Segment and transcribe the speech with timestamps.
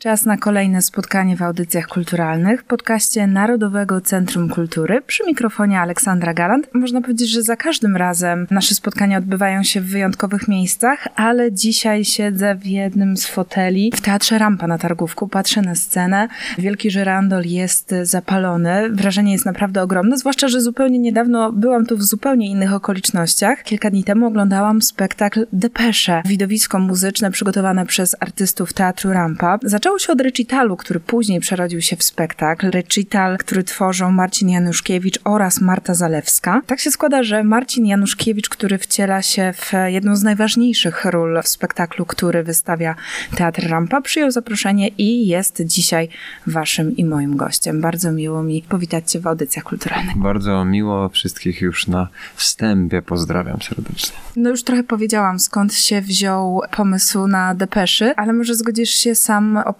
[0.00, 5.02] Czas na kolejne spotkanie w audycjach kulturalnych, podcaście Narodowego Centrum Kultury.
[5.06, 6.74] Przy mikrofonie Aleksandra Galant.
[6.74, 12.04] Można powiedzieć, że za każdym razem nasze spotkania odbywają się w wyjątkowych miejscach, ale dzisiaj
[12.04, 16.28] siedzę w jednym z foteli w Teatrze Rampa na Targówku, patrzę na scenę.
[16.58, 18.90] Wielki żyrandol jest zapalony.
[18.90, 23.62] Wrażenie jest naprawdę ogromne, zwłaszcza, że zupełnie niedawno byłam tu w zupełnie innych okolicznościach.
[23.62, 29.58] Kilka dni temu oglądałam spektakl Depesze, widowisko muzyczne przygotowane przez artystów Teatru Rampa.
[29.62, 32.70] Zaczęło Zaczęło się od recitalu, który później przerodził się w spektakl.
[32.70, 36.62] Recital, który tworzą Marcin Januszkiewicz oraz Marta Zalewska.
[36.66, 41.48] Tak się składa, że Marcin Januszkiewicz, który wciela się w jedną z najważniejszych ról w
[41.48, 42.94] spektaklu, który wystawia
[43.36, 46.08] Teatr Rampa, przyjął zaproszenie i jest dzisiaj
[46.46, 47.80] waszym i moim gościem.
[47.80, 50.18] Bardzo miło mi powitać cię w audycjach kulturalnych.
[50.18, 53.02] Bardzo miło wszystkich już na wstępie.
[53.02, 54.16] Pozdrawiam serdecznie.
[54.36, 59.56] No już trochę powiedziałam, skąd się wziął pomysł na depeszy, ale może zgodzisz się sam
[59.56, 59.79] opowiedzieć,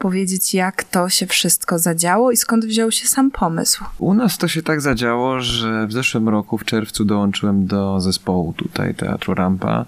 [0.55, 3.85] jak to się wszystko zadziało i skąd wziął się sam pomysł?
[3.99, 8.53] U nas to się tak zadziało, że w zeszłym roku, w czerwcu, dołączyłem do zespołu
[8.53, 9.85] tutaj Teatru Rampa.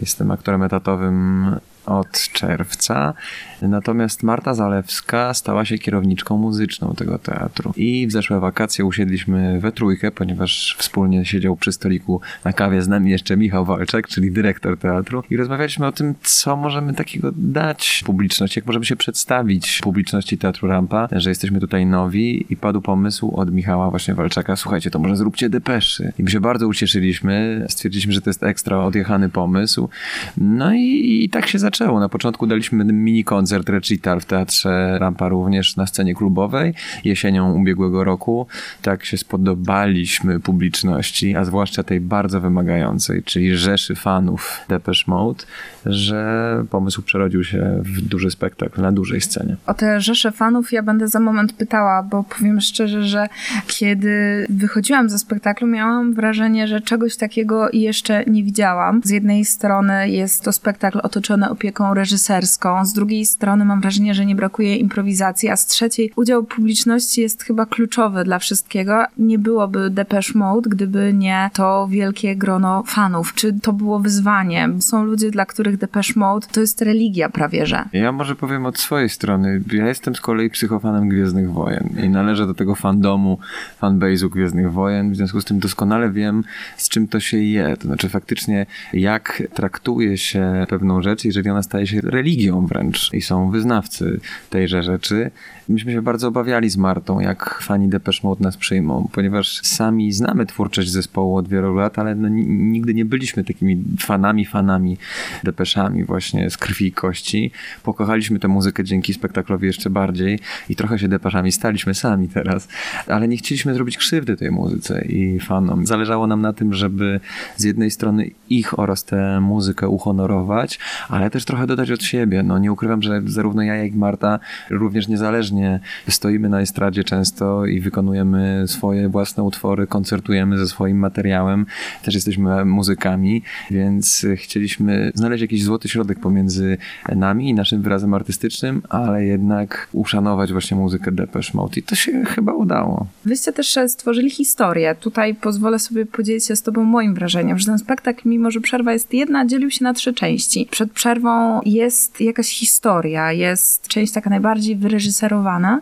[0.00, 1.46] Jestem aktorem etatowym
[1.88, 3.14] od czerwca.
[3.62, 7.72] Natomiast Marta Zalewska stała się kierowniczką muzyczną tego teatru.
[7.76, 12.88] I w zeszłe wakacje usiedliśmy we trójkę, ponieważ wspólnie siedział przy stoliku na kawie z
[12.88, 15.22] nami jeszcze Michał Walczek, czyli dyrektor teatru.
[15.30, 20.68] I rozmawialiśmy o tym, co możemy takiego dać publiczności, jak możemy się przedstawić publiczności Teatru
[20.68, 25.16] Rampa, że jesteśmy tutaj nowi i padł pomysł od Michała właśnie Walczaka, słuchajcie, to może
[25.16, 26.12] zróbcie depeszy.
[26.18, 29.88] I my się bardzo ucieszyliśmy, stwierdziliśmy, że to jest ekstra odjechany pomysł.
[30.36, 32.00] No i, i tak się zaczęło zaczęło.
[32.00, 38.04] Na początku daliśmy mini koncert recital w Teatrze Rampa również na scenie klubowej jesienią ubiegłego
[38.04, 38.46] roku.
[38.82, 45.44] Tak się spodobaliśmy publiczności, a zwłaszcza tej bardzo wymagającej, czyli rzeszy fanów Depeche Mode,
[45.86, 49.56] że pomysł przerodził się w duży spektakl na dużej scenie.
[49.66, 53.28] O te rzesze fanów ja będę za moment pytała, bo powiem szczerze, że
[53.66, 59.00] kiedy wychodziłam ze spektaklu, miałam wrażenie, że czegoś takiego jeszcze nie widziałam.
[59.04, 62.84] Z jednej strony jest to spektakl otoczony opieką opieką reżyserską.
[62.84, 67.42] Z drugiej strony mam wrażenie, że nie brakuje improwizacji, a z trzeciej udział publiczności jest
[67.42, 69.04] chyba kluczowy dla wszystkiego.
[69.18, 73.34] Nie byłoby Depeche Mode, gdyby nie to wielkie grono fanów.
[73.34, 74.68] Czy to było wyzwanie?
[74.78, 77.84] Są ludzie, dla których Depeche Mode to jest religia prawie, że.
[77.92, 79.62] Ja może powiem od swojej strony.
[79.72, 83.38] Ja jestem z kolei psychofanem Gwiezdnych Wojen i należę do tego fandomu,
[83.82, 85.12] fanbase'u Gwiezdnych Wojen.
[85.12, 86.44] W związku z tym doskonale wiem,
[86.76, 87.76] z czym to się je.
[87.76, 93.22] To znaczy faktycznie, jak traktuje się pewną rzecz, jeżeli ona staje się religią wręcz i
[93.22, 94.20] są wyznawcy
[94.50, 95.30] tejże rzeczy.
[95.68, 100.46] Myśmy się bardzo obawiali z Martą, jak fani Depeche Mode nas przyjmą, ponieważ sami znamy
[100.46, 104.96] twórczość zespołu od wielu lat, ale no, nigdy nie byliśmy takimi fanami, fanami
[105.44, 107.50] Depeszami właśnie z krwi i kości.
[107.82, 110.38] Pokochaliśmy tę muzykę dzięki spektaklowi jeszcze bardziej
[110.68, 112.68] i trochę się Depeszami staliśmy sami teraz,
[113.06, 115.86] ale nie chcieliśmy zrobić krzywdy tej muzyce i fanom.
[115.86, 117.20] Zależało nam na tym, żeby
[117.56, 122.42] z jednej strony ich oraz tę muzykę uhonorować, ale też trochę dodać od siebie.
[122.42, 124.38] No nie ukrywam, że zarówno ja, jak i Marta
[124.70, 131.66] również niezależnie stoimy na estradzie często i wykonujemy swoje własne utwory, koncertujemy ze swoim materiałem.
[132.02, 136.78] Też jesteśmy muzykami, więc chcieliśmy znaleźć jakiś złoty środek pomiędzy
[137.16, 142.24] nami i naszym wyrazem artystycznym, ale jednak uszanować właśnie muzykę Depeche Mode i to się
[142.24, 143.06] chyba udało.
[143.24, 144.94] Wyście też stworzyli historię.
[145.00, 148.92] Tutaj pozwolę sobie podzielić się z tobą moim wrażeniem, że ten spektakl, mimo że przerwa
[148.92, 150.68] jest jedna, dzielił się na trzy części.
[150.70, 151.27] Przed przerwą
[151.64, 155.80] jest jakaś historia, jest część taka najbardziej wyreżyserowana.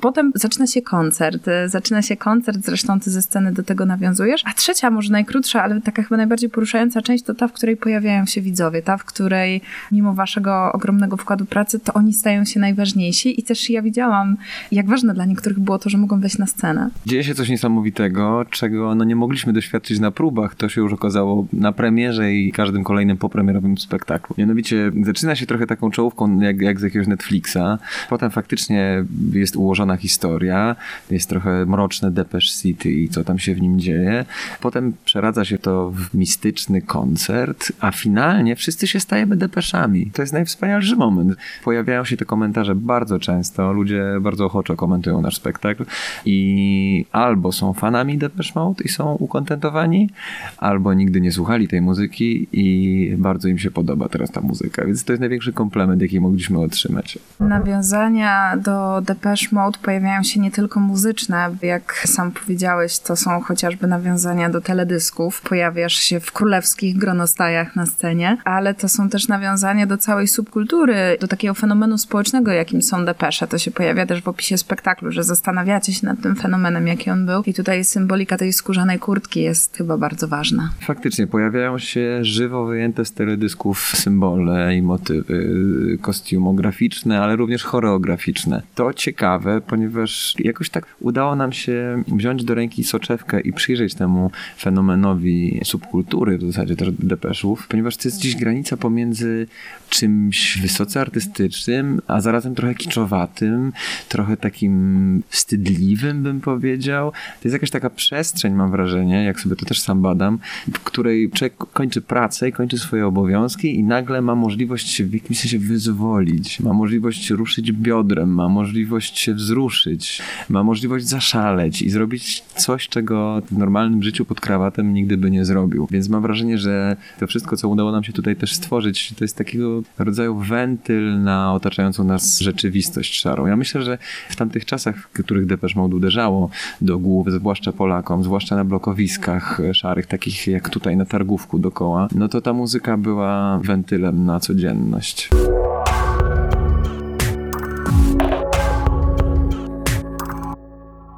[0.00, 1.46] Potem zaczyna się koncert.
[1.66, 4.42] Zaczyna się koncert, zresztą ty ze sceny do tego nawiązujesz.
[4.44, 8.26] A trzecia, może najkrótsza, ale taka chyba najbardziej poruszająca część to ta, w której pojawiają
[8.26, 8.82] się widzowie.
[8.82, 9.60] Ta, w której
[9.92, 13.40] mimo waszego ogromnego wkładu pracy, to oni stają się najważniejsi.
[13.40, 14.36] I też ja widziałam,
[14.72, 16.90] jak ważne dla niektórych było to, że mogą wejść na scenę.
[17.06, 20.54] Dzieje się coś niesamowitego, czego no nie mogliśmy doświadczyć na próbach.
[20.54, 24.34] To się już okazało na premierze i każdym kolejnym popremierowym spektaklu.
[24.38, 27.78] Mianowicie zaczyna się trochę taką czołówką jak, jak z jakiegoś Netflixa.
[28.08, 30.76] Potem faktycznie jest ułożona historia,
[31.10, 34.24] jest trochę mroczne Depeche City i co tam się w nim dzieje.
[34.60, 40.10] Potem przeradza się to w mistyczny koncert, a finalnie wszyscy się stajemy Depeszami.
[40.12, 41.36] To jest najwspanialszy moment.
[41.64, 45.84] Pojawiają się te komentarze bardzo często, ludzie bardzo ochoczo komentują nasz spektakl
[46.24, 50.10] i albo są fanami Depeche Mode i są ukontentowani,
[50.58, 54.63] albo nigdy nie słuchali tej muzyki i bardzo im się podoba teraz ta muzyka.
[54.64, 57.18] Muzyka, więc to jest największy komplement, jaki mogliśmy otrzymać.
[57.40, 63.86] Nawiązania do Depeche Mode pojawiają się nie tylko muzyczne, jak sam powiedziałeś, to są chociażby
[63.86, 65.40] nawiązania do teledysków.
[65.40, 70.94] Pojawiasz się w królewskich gronostajach na scenie, ale to są też nawiązania do całej subkultury,
[71.20, 73.46] do takiego fenomenu społecznego, jakim są Depesze.
[73.46, 77.26] To się pojawia też w opisie spektaklu, że zastanawiacie się nad tym fenomenem, jaki on
[77.26, 77.42] był.
[77.42, 80.70] I tutaj symbolika tej skórzanej kurtki jest chyba bardzo ważna.
[80.80, 88.62] Faktycznie pojawiają się żywo wyjęte z teledysków symbole i motywy kostiumograficzne, ale również choreograficzne.
[88.74, 94.30] To ciekawe, ponieważ jakoś tak udało nam się wziąć do ręki soczewkę i przyjrzeć temu
[94.58, 99.46] fenomenowi subkultury, w zasadzie też depeszów, ponieważ to jest gdzieś granica pomiędzy
[99.88, 103.72] czymś wysoce artystycznym, a zarazem trochę kiczowatym,
[104.08, 107.10] trochę takim wstydliwym, bym powiedział.
[107.10, 110.38] To jest jakaś taka przestrzeń, mam wrażenie, jak sobie to też sam badam,
[110.72, 115.14] w której człowiek kończy pracę i kończy swoje obowiązki i nagle ma możliwość się w
[115.14, 121.90] jakimś sensie wyzwolić, ma możliwość ruszyć biodrem, ma możliwość się wzruszyć, ma możliwość zaszaleć i
[121.90, 125.88] zrobić coś, czego w normalnym życiu pod krawatem nigdy by nie zrobił.
[125.90, 129.36] Więc mam wrażenie, że to wszystko, co udało nam się tutaj też stworzyć, to jest
[129.36, 133.46] takiego rodzaju wentyl na otaczającą nas rzeczywistość szarą.
[133.46, 133.98] Ja myślę, że
[134.30, 136.50] w tamtych czasach, w których Depeche Mode uderzało
[136.80, 142.28] do głów, zwłaszcza Polakom, zwłaszcza na blokowiskach szarych, takich jak tutaj na targówku dokoła, no
[142.28, 145.28] to ta muzyka była wentylem na codzienność.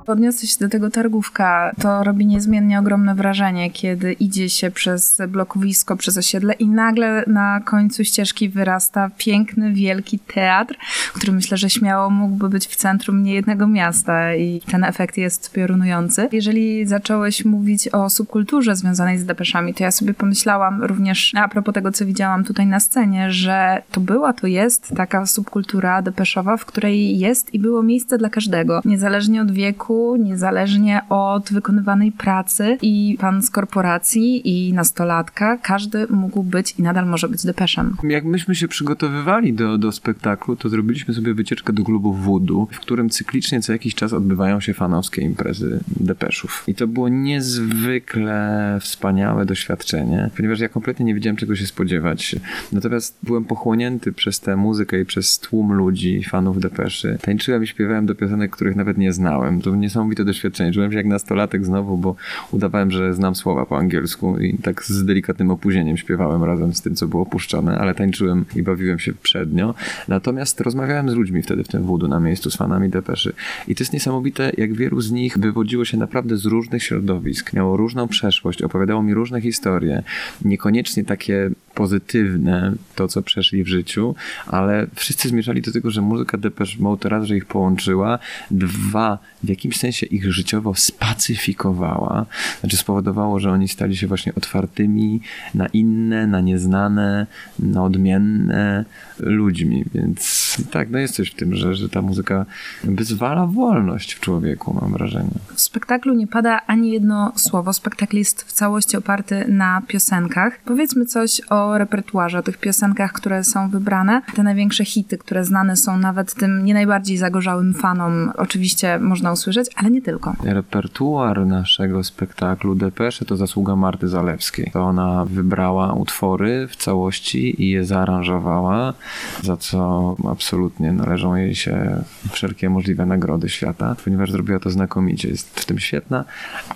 [0.06, 1.72] Odniosę się do tego targówka.
[1.80, 7.60] To robi niezmiennie ogromne wrażenie, kiedy idzie się przez blokowisko, przez osiedle i nagle na
[7.60, 10.76] końcu ścieżki wyrasta piękny, wielki teatr,
[11.14, 16.28] który myślę, że śmiało mógłby być w centrum niejednego miasta i ten efekt jest piorunujący.
[16.32, 21.74] Jeżeli zacząłeś mówić o subkulturze związanej z depeszami, to ja sobie pomyślałam również a propos
[21.74, 26.64] tego, co widziałam tutaj na scenie, że to była, to jest taka subkultura depeszowa, w
[26.64, 33.16] której jest i było miejsce dla każdego, niezależnie od wieku, niezależnie od wykonywanej pracy i
[33.20, 37.96] pan z korporacji i nastolatka, każdy mógł być i nadal może być depeszem.
[38.04, 42.80] Jak myśmy się przygotowywali do, do spektaklu, to zrobiliśmy sobie wycieczkę do klubu Voodoo, w
[42.80, 46.64] którym cyklicznie co jakiś czas odbywają się fanowskie imprezy depeszów.
[46.66, 52.36] I to było niezwykle wspaniałe doświadczenie, ponieważ ja kompletnie nie wiedziałem czego się spodziewać.
[52.72, 57.18] Natomiast byłem pochłonięty przez tę muzykę i przez tłum ludzi, fanów depeszy.
[57.22, 59.60] Tańczyłem i śpiewałem do piosenek, których nawet nie znałem.
[59.60, 60.72] To niesamowite doświadczenie.
[60.72, 62.16] Czułem się jak nastolatek znowu, bo
[62.50, 66.94] udawałem, że znam słowa po angielsku i tak z delikatnym opóźnieniem śpiewałem razem z tym,
[66.94, 69.74] co było opuszczone, ale tańczyłem i bawiłem się przednio.
[70.08, 73.32] Natomiast rozmawiałem z ludźmi wtedy w tym wudu na miejscu, z fanami depeszy.
[73.68, 77.76] I to jest niesamowite, jak wielu z nich wywodziło się naprawdę z różnych środowisk, miało
[77.76, 80.02] różną przeszłość, opowiadało mi różne historie,
[80.44, 84.14] niekoniecznie takie pozytywne, to co przeszli w życiu,
[84.46, 88.18] ale wszyscy zmierzali do tego, że muzyka Depeche Mode raz, że ich połączyła,
[88.50, 92.26] dwa, w jakimś sensie ich życiowo spacyfikowała,
[92.60, 95.20] znaczy spowodowało, że oni stali się właśnie otwartymi
[95.54, 97.26] na inne, na nieznane,
[97.58, 98.84] na odmienne
[99.18, 102.46] ludźmi, więc tak, no jest coś w tym, że, że ta muzyka
[102.84, 105.30] wyzwala wolność w człowieku, mam wrażenie.
[105.54, 107.72] W spektaklu nie pada ani jedno słowo.
[107.72, 110.58] Spektakl jest w całości oparty na piosenkach.
[110.64, 114.22] Powiedzmy coś o repertuarze, o tych piosenkach, które są wybrane.
[114.34, 119.66] Te największe hity, które znane są nawet tym nie najbardziej zagorzałym fanom, oczywiście można usłyszeć,
[119.76, 120.34] ale nie tylko.
[120.42, 124.70] Repertuar naszego spektaklu Depesze to zasługa Marty Zalewskiej.
[124.72, 128.94] To ona wybrała utwory w całości i je zaaranżowała,
[129.42, 130.45] za co absolutnie
[130.92, 135.28] należą jej się wszelkie możliwe nagrody świata, ponieważ zrobiła to znakomicie.
[135.28, 136.24] Jest w tym świetna.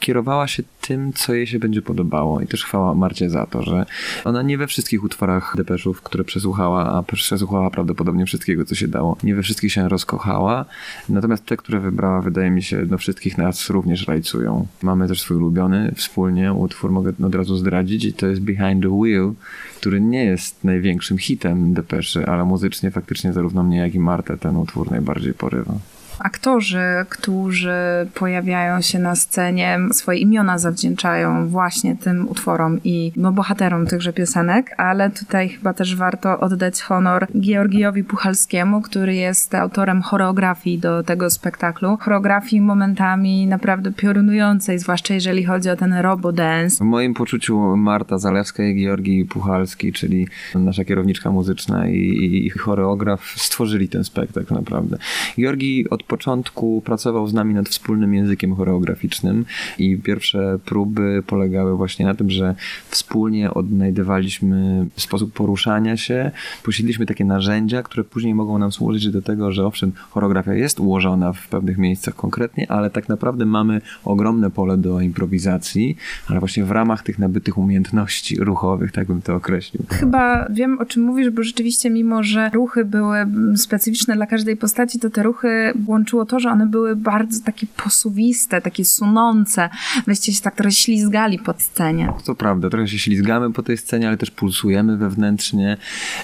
[0.00, 2.40] Kierowała się tym, co jej się będzie podobało.
[2.40, 3.86] I też chwała Marcie za to, że
[4.24, 9.16] ona nie we wszystkich utworach Depeszów, które przesłuchała, a przesłuchała prawdopodobnie wszystkiego, co się dało,
[9.22, 10.64] nie we wszystkich się rozkochała,
[11.08, 14.66] natomiast te, które wybrała, wydaje mi się, no wszystkich nas również rajcują.
[14.82, 19.00] Mamy też swój ulubiony wspólnie utwór, mogę od razu zdradzić i to jest Behind the
[19.02, 19.32] Wheel,
[19.76, 24.56] który nie jest największym hitem Depeszy, ale muzycznie faktycznie zarówno mnie, jak i Martę ten
[24.56, 25.74] utwór najbardziej porywa
[26.20, 27.78] aktorzy, którzy
[28.14, 34.74] pojawiają się na scenie, swoje imiona zawdzięczają właśnie tym utworom i no, bohaterom tychże piosenek,
[34.76, 41.30] ale tutaj chyba też warto oddać honor Georgiowi Puchalskiemu, który jest autorem choreografii do tego
[41.30, 41.96] spektaklu.
[42.00, 46.84] Choreografii momentami naprawdę piorunującej, zwłaszcza jeżeli chodzi o ten robo dance.
[46.84, 53.34] W moim poczuciu Marta Zalewska i Georgi Puchalski, czyli nasza kierowniczka muzyczna i, i choreograf
[53.36, 54.98] stworzyli ten spektakl naprawdę.
[55.38, 59.44] Georgi od początku pracował z nami nad wspólnym językiem choreograficznym
[59.78, 62.54] i pierwsze próby polegały właśnie na tym, że
[62.88, 66.30] wspólnie odnajdywaliśmy sposób poruszania się,
[66.62, 71.32] posiedliśmy takie narzędzia, które później mogą nam służyć do tego, że owszem, choreografia jest ułożona
[71.32, 75.96] w pewnych miejscach konkretnie, ale tak naprawdę mamy ogromne pole do improwizacji,
[76.28, 79.82] ale właśnie w ramach tych nabytych umiejętności ruchowych, tak bym to określił.
[79.90, 83.26] Chyba wiem, o czym mówisz, bo rzeczywiście mimo, że ruchy były
[83.56, 88.60] specyficzne dla każdej postaci, to te ruchy łączyło to, że one były bardzo takie posuwiste,
[88.60, 89.68] takie sunące.
[90.06, 92.12] Weźcie się tak trochę ślizgali pod scenie.
[92.24, 95.76] To prawda, trochę się ślizgamy po tej scenie, ale też pulsujemy wewnętrznie.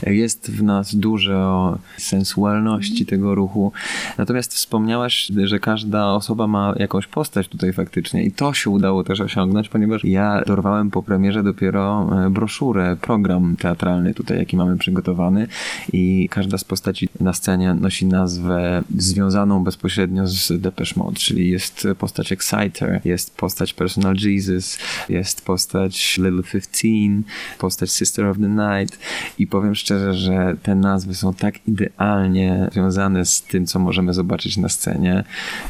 [0.02, 3.72] Jest w nas dużo sensualności tego ruchu.
[4.18, 9.20] Natomiast wspomniałaś, że każda osoba ma jakąś postać tutaj faktycznie i to się udało też
[9.20, 15.46] osiągnąć, ponieważ ja dorwałem po premierze dopiero e, broszurę, program teatralny tutaj, jaki mamy przygotowany
[15.92, 21.88] i każda z postaci na scenie nosi nazwę związaną bezpośrednio z Depeche Mode, czyli jest
[21.98, 26.88] postać Exciter, jest postać Personal Jesus, jest postać Little 15,
[27.58, 28.98] postać Sister of the Night
[29.38, 34.56] i powiem szczerze, że te nazwy są tak idealnie związane z tym, co możemy zobaczyć
[34.56, 35.24] na scenie,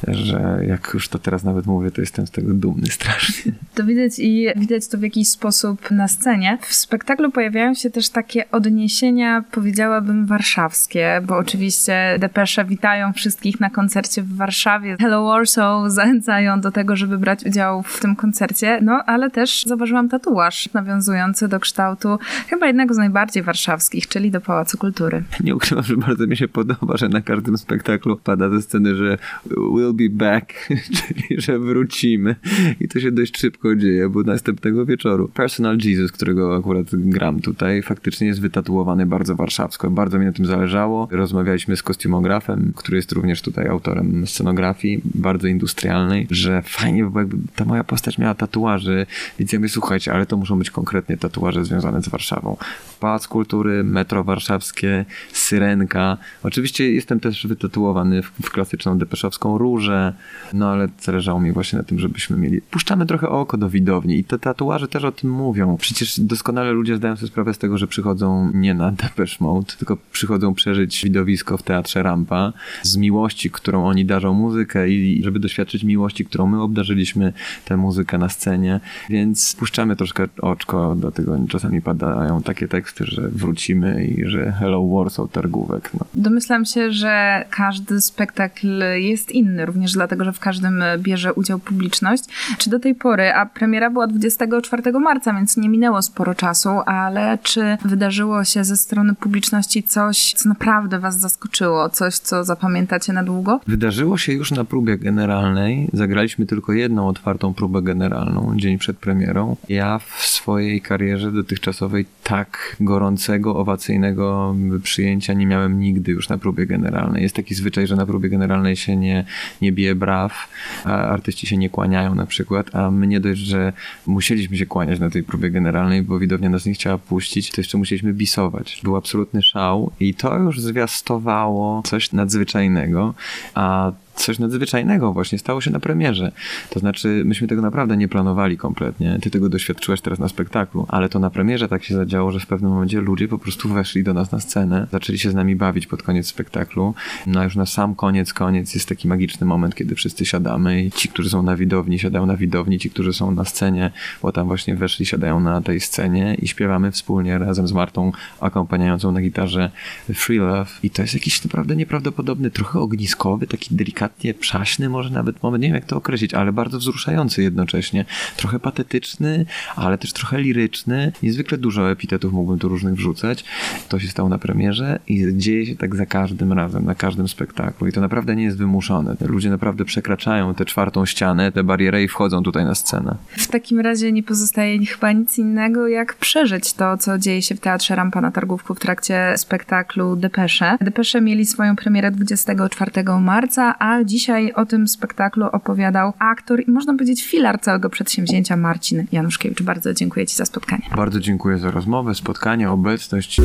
[0.09, 3.53] że jak już to teraz nawet mówię, to jestem z tego dumny strasznie.
[3.75, 6.59] To widać i widać to w jakiś sposób na scenie.
[6.63, 13.71] W spektaklu pojawiają się też takie odniesienia, powiedziałabym, warszawskie, bo oczywiście Depesze witają wszystkich na
[13.77, 14.97] koncercie w Warszawie.
[15.01, 20.09] Hello Warsaw zachęcają do tego, żeby brać udział w tym koncercie, no ale też zauważyłam
[20.09, 22.19] tatuaż nawiązujący do kształtu
[22.49, 25.23] chyba jednego z najbardziej warszawskich, czyli do Pałacu Kultury.
[25.41, 29.19] Nie ukrywam, że bardzo mi się podoba, że na każdym spektaklu pada ze sceny, że
[29.47, 30.53] we'll be back,
[30.97, 32.37] czyli że wrócimy.
[32.81, 37.83] I to się dość szybko dzieje, bo następnego wieczoru Personal Jesus, którego akurat gram tutaj,
[37.83, 39.91] faktycznie jest wytatuowany bardzo warszawsko.
[39.91, 41.09] Bardzo mi na tym zależało.
[41.11, 47.21] Rozmawialiśmy z kostiumografem, który jest również tutaj autorem scenografii, bardzo industrialnej, że fajnie by było,
[47.21, 49.07] jakby ta moja postać miała tatuaży,
[49.39, 52.57] więc ja mówię, słuchajcie, ale to muszą być konkretnie tatuaże związane z Warszawą.
[53.01, 56.17] Pałac Kultury, metro warszawskie, syrenka.
[56.43, 60.13] Oczywiście jestem też wytatuowany w, w klasyczną depeszowską różę,
[60.53, 62.61] no ale zależało mi właśnie na tym, żebyśmy mieli...
[62.61, 65.77] Puszczamy trochę oko do widowni i te tatuaże też o tym mówią.
[65.77, 69.97] Przecież doskonale ludzie zdają sobie sprawę z tego, że przychodzą nie na Depeche Mode, tylko
[70.13, 75.85] przychodzą przeżyć widowisko w Teatrze Rampa z miłości, którą oni darzą muzykę i żeby doświadczyć
[75.85, 77.33] miłości, którą my obdarzyliśmy
[77.65, 84.05] tę muzykę na scenie, więc puszczamy troszkę oczko, dlatego czasami padają takie teksty, że wrócimy
[84.05, 85.91] i że Hello Warsaw targówek.
[85.95, 86.07] No.
[86.15, 92.25] Domyślam się, że każdy spektakl jest inny, również dlatego, że w każdym bierze udział publiczność.
[92.59, 97.39] Czy do tej pory, a premiera była 24 marca, więc nie minęło sporo czasu, ale
[97.43, 103.23] czy wydarzyło się ze strony publiczności coś, co naprawdę was zaskoczyło, coś, co zapamiętacie na
[103.23, 103.46] długo?
[103.67, 105.89] Wydarzyło się już na próbie generalnej.
[105.93, 109.57] Zagraliśmy tylko jedną otwartą próbę generalną, dzień przed premierą.
[109.69, 116.67] Ja w swojej karierze dotychczasowej tak gorącego, owacyjnego przyjęcia nie miałem nigdy już na próbie
[116.67, 117.23] generalnej.
[117.23, 119.25] Jest taki zwyczaj, że na próbie generalnej się nie,
[119.63, 120.49] nie bije braw,
[120.85, 123.73] a artyści się nie kłaniają na przykład, a my nie dość, że
[124.07, 127.79] musieliśmy się kłaniać na tej próbie generalnej, bo widownia nas nie chciała puścić, to jeszcze
[127.79, 128.81] musieliśmy bisować.
[128.85, 133.15] Był absolutny szał i to już zwiastowało coś nadzwyczajnego,
[133.55, 136.33] a coś nadzwyczajnego właśnie stało się na premierze.
[136.71, 139.19] To znaczy, myśmy tego naprawdę nie planowali kompletnie.
[139.23, 142.47] Ty tego doświadczyłeś teraz na spektaklu, ale to na premierze tak się zadziało, że w
[142.47, 145.87] pewnym momencie ludzie po prostu weszli do nas na scenę, zaczęli się z nami bawić
[145.87, 146.95] pod koniec spektaklu.
[147.27, 150.91] No a już na sam koniec, koniec jest taki magiczny moment, kiedy wszyscy siadamy i
[150.91, 153.91] ci, którzy są na widowni, siadają na widowni, ci, którzy są na scenie,
[154.23, 159.13] bo tam właśnie weszli, siadają na tej scenie i śpiewamy wspólnie razem z Martą akompaniującą
[159.13, 159.71] na gitarze
[160.15, 160.71] Free Love.
[160.83, 165.63] I to jest jakiś naprawdę nieprawdopodobny, trochę ogniskowy, taki delikatny delikatnie przaśny, może nawet moment,
[165.63, 168.05] nie wiem jak to określić, ale bardzo wzruszający jednocześnie.
[168.37, 169.47] Trochę patetyczny,
[169.77, 171.13] ale też trochę liryczny.
[171.23, 173.45] Niezwykle dużo epitetów mógłbym tu różnych wrzucać.
[173.89, 177.87] To się stało na premierze i dzieje się tak za każdym razem, na każdym spektaklu.
[177.87, 179.17] I to naprawdę nie jest wymuszone.
[179.21, 183.17] Ludzie naprawdę przekraczają tę czwartą ścianę, tę barierę i wchodzą tutaj na scenę.
[183.37, 187.61] W takim razie nie pozostaje chyba nic innego, jak przeżyć to, co dzieje się w
[187.61, 190.77] Teatrze Rampa na Targówku w trakcie spektaklu Depesze.
[190.81, 196.93] Depesze mieli swoją premierę 24 marca, a dzisiaj o tym spektaklu opowiadał aktor i można
[196.93, 199.63] powiedzieć filar całego przedsięwzięcia Marcin Januszkiewicz.
[199.63, 200.83] Bardzo dziękuję Ci za spotkanie.
[200.97, 203.41] Bardzo dziękuję za rozmowę, spotkanie, obecność.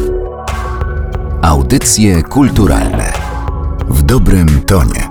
[1.41, 3.13] Audycje kulturalne
[3.89, 5.10] w dobrym tonie.